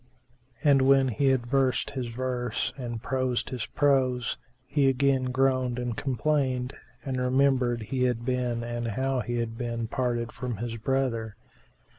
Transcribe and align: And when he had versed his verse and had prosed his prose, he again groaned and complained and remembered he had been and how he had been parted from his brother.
And 0.63 0.81
when 0.81 1.09
he 1.09 1.27
had 1.27 1.45
versed 1.45 1.91
his 1.91 2.07
verse 2.07 2.73
and 2.75 2.93
had 2.93 3.03
prosed 3.03 3.51
his 3.51 3.67
prose, 3.67 4.39
he 4.65 4.89
again 4.89 5.25
groaned 5.25 5.77
and 5.77 5.95
complained 5.95 6.73
and 7.05 7.17
remembered 7.17 7.83
he 7.83 8.05
had 8.05 8.25
been 8.25 8.63
and 8.63 8.87
how 8.87 9.19
he 9.19 9.37
had 9.37 9.59
been 9.59 9.87
parted 9.87 10.31
from 10.31 10.57
his 10.57 10.75
brother. 10.77 11.35